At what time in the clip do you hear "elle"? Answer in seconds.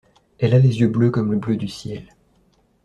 0.39-0.55